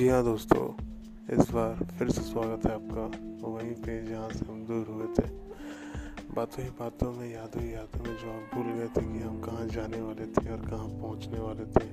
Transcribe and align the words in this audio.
जी 0.00 0.06
हाँ 0.08 0.22
दोस्तों, 0.24 0.66
इस 1.36 1.50
बार 1.50 1.80
फिर 1.98 2.10
से 2.10 2.20
स्वागत 2.22 2.64
है 2.66 2.72
आपका। 2.74 3.02
वहीं 3.46 3.72
पे 3.84 3.96
जहाँ 4.06 4.28
से 4.30 4.44
हम 4.44 4.64
दूर 4.66 4.86
हुए 4.88 5.06
थे, 5.16 5.26
बातों 6.34 6.64
ही 6.64 6.70
बातों 6.78 7.10
में, 7.12 7.26
यादों 7.32 7.62
ही 7.62 7.72
यादों 7.74 8.00
में, 8.04 8.16
जो 8.16 8.30
आप 8.30 8.54
भूल 8.54 8.72
गए 8.72 8.86
थे 8.96 9.02
कि 9.02 9.18
हम 9.18 9.40
कहाँ 9.40 9.66
जाने 9.68 10.00
वाले 10.00 10.26
थे 10.26 10.48
और 10.52 10.64
कहाँ 10.70 10.88
पहुँचने 10.88 11.40
वाले 11.40 11.66
थे, 11.66 11.84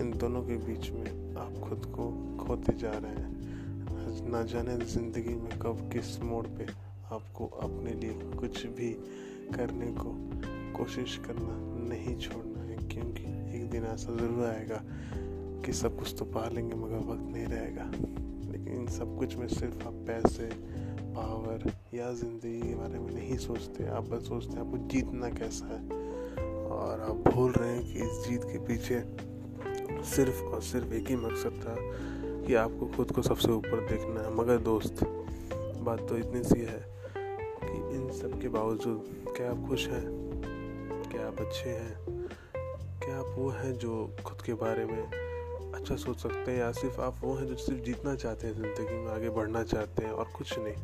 इन 0.00 0.10
दोनों 0.18 0.42
के 0.42 0.56
बीच 0.66 0.90
में 0.90 1.36
आप 1.38 1.60
खुद 1.68 1.86
को 1.94 2.10
खोते 2.38 2.76
जा 2.76 2.92
रहे 2.96 3.12
हैं। 3.12 4.30
ना 4.30 4.42
जाने 4.44 4.76
ज़िंदगी 4.86 5.34
में 5.36 5.58
कब, 5.58 5.88
किस 5.92 6.20
मोड़ 6.22 6.46
पे 6.48 6.66
आपको 7.14 7.46
अपने 7.62 7.94
लिए 8.00 8.18
कुछ 8.34 8.66
भी 8.66 8.90
करने 9.54 9.92
को 9.94 10.16
कोशिश 10.78 11.16
करना 11.26 11.54
नहीं 11.88 12.18
छोड़ना 12.18 12.62
है, 12.62 12.76
क्योंकि 12.88 13.24
एक 13.56 13.70
दिन 13.70 13.84
ऐसा 13.86 14.16
ज़रूर 14.16 14.44
आएगा 14.46 14.82
कि 15.68 15.74
सब 15.74 15.98
कुछ 15.98 16.14
तो 16.18 16.24
पा 16.24 16.48
लेंगे 16.48 16.74
मगर 16.74 16.96
वक्त 16.96 17.32
नहीं 17.32 17.46
रहेगा। 17.46 17.84
लेकिन 18.52 18.68
इन 18.68 18.86
सब 18.86 19.18
कुछ 19.18 19.36
में 19.36 19.48
सिर्फ़ 19.48 19.86
आप 19.86 19.92
पैसे, 19.92 20.46
पावर 21.14 21.72
या 21.94 22.12
ज़िंदगी 22.12 22.60
के 22.60 22.74
बारे 22.74 22.98
में 22.98 23.14
नहीं 23.14 23.36
सोचते। 23.36 23.86
आप 23.86 24.02
बस 24.08 24.28
सोचते 24.28 24.52
हैं, 24.52 24.60
आपको 24.60 24.78
जीतना 24.78 25.30
कैसा 25.30 25.66
है? 25.66 25.82
और 26.64 27.00
आप 27.00 27.32
भूल 27.32 27.52
रहे 27.52 27.72
हैं 27.72 27.84
कि 27.84 27.92
इस 27.92 28.28
जीत 28.28 28.44
के 28.44 28.58
पीछे 28.58 29.00
सिर्फ़ 30.04 30.42
और 30.42 30.62
सिर्फ़ 30.62 30.92
एक 30.92 31.08
ही 31.08 31.16
मकसद 31.16 31.60
था 31.62 31.76
कि 32.46 32.54
आपको 32.54 32.86
खुद 32.86 33.12
को 33.12 33.22
सबसे 33.22 33.52
ऊपर 33.52 33.88
देखना 33.88 34.20
है। 34.20 34.34
मगर 34.34 34.58
दोस्त, 34.58 35.04
बात 35.80 36.08
तो 36.08 36.16
इतनी 36.16 36.42
सी 36.42 36.60
है 36.60 36.84
कि 37.64 37.96
इन 37.96 38.10
सब 38.12 38.40
के 38.40 38.48
बावजूद 38.48 39.34
क्या 39.36 39.50
आप 39.50 39.68
खुश 39.68 39.88
हैं? 39.88 40.06
क्या 41.12 41.26
आप 41.26 41.40
अच्छे 41.40 41.70
हैं? 41.70 42.04
क्या 43.00 43.18
आप 43.18 43.34
वो 43.38 43.48
हैं 43.48 43.72
जो 43.72 44.16
खुद 44.24 44.42
के 44.42 44.54
बारे 44.54 44.84
में 44.84 45.27
अच्छा 45.78 45.96
सोच 45.96 46.18
सकते 46.18 46.50
हैं, 46.50 46.58
या 46.58 46.72
सिर्फ़ 46.72 47.00
आप 47.00 47.14
वो 47.22 47.34
हैं 47.34 47.46
जो 47.46 47.54
सिर्फ़ 47.54 47.82
जीतना 47.82 48.14
चाहते 48.14 48.46
हैं 48.46 48.54
ज़िंदगी 48.54 48.94
में, 48.94 49.12
आगे 49.12 49.30
बढ़ना 49.30 49.62
चाहते 49.62 50.04
हैं 50.04 50.12
और 50.12 50.24
कुछ 50.36 50.58
नहीं। 50.58 50.74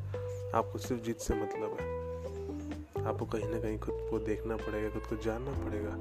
आपको 0.55 0.79
सिर्फ़ 0.79 1.03
जीत 1.03 1.19
से 1.19 1.35
मतलब 1.35 1.77
है। 1.81 3.05
आपको 3.05 3.27
कहीं 3.27 3.49
ना 3.49 3.61
कहीं 3.61 3.79
खुद 3.79 4.07
को 4.11 4.19
देखना 4.19 4.57
पड़ेगा, 4.57 4.89
खुद 4.91 5.03
को 5.03 5.17
जानना 5.17 5.51
पड़ेगा 5.51 5.97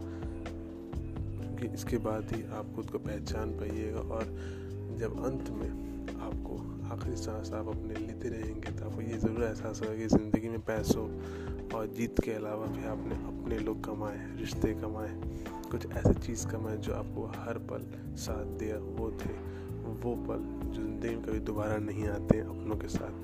क्योंकि 1.44 1.74
इसके 1.74 1.98
बाद 1.98 2.32
ही 2.32 2.44
आप 2.44 2.74
खुद 2.76 2.90
को 2.90 3.00
पहचान 3.00 3.52
पाइएगा 3.52 4.00
और 4.00 4.24
जब 5.00 5.26
अंत 5.26 5.50
में 5.50 5.93
आखिरी 7.24 7.44
सांस 7.44 7.54
आप 7.54 7.68
अपने 7.68 7.94
लेते 8.08 8.30
रहेंगे 8.30 8.72
तो 8.72 8.86
आपको 8.86 9.02
ये 9.02 9.18
ज़रूर 9.18 9.44
एहसास 9.44 9.82
होगा 9.82 9.96
कि 9.96 10.08
ज़िंदगी 10.08 10.50
में 10.50 10.60
पैसों 10.60 11.06
और 11.72 11.88
जीत 11.88 12.20
के 12.20 12.32
अलावा 12.32 12.66
भी 12.66 12.84
आपने 12.84 13.16
अपने 13.16 13.60
लोग 13.60 13.84
कमाए 13.84 14.20
रिश्ते 14.40 14.74
कमाए 14.74 15.12
कुछ 15.72 15.86
ऐसी 15.88 16.14
चीज़ 16.20 16.48
कमाए 16.48 16.78
जो 16.78 16.94
आपको 16.94 17.26
हर 17.36 17.58
पल 17.72 17.86
साथ 18.18 18.46
दिया 18.60 18.78
वो 18.78 19.12
थे, 19.12 19.34
वो 20.04 20.16
पल 20.28 20.44
जो 20.68 20.82
ज़िंदगी 20.82 21.16
में 21.16 21.24
कभी 21.24 21.40
दोबारा 21.40 21.78
नहीं 21.78 22.08
आते 22.08 22.40
अपनों 22.40 22.76
के 22.76 22.88
साथ। 22.88 23.16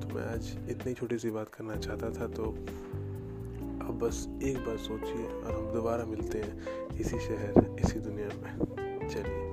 तो 0.00 0.14
मैं 0.14 0.24
आज 0.24 0.56
इतनी 0.70 0.94
छोटी 0.94 1.18
सी 1.18 1.30
बात 1.30 1.48
करना 1.48 1.76
चाहता 1.76 2.10
था 2.10 2.26
तो 2.28 2.44
अब 3.80 3.98
बस 4.02 4.26
एक 4.42 4.58
बार 4.66 4.76
सोचिए 4.78 5.26
और 5.26 5.52
हम 5.52 5.72
दोबारा 5.74 6.04
मिलते 6.06 6.38
हैं 6.38 6.98
इसी 6.98 7.18
शहर, 7.18 7.76
इसी 7.84 8.00
दुनिया 8.00 8.28
में। 8.42 9.08
चलिए। 9.08 9.49